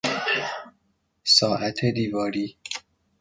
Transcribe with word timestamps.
ساعت 1.23 1.85
دیواری 1.95 2.57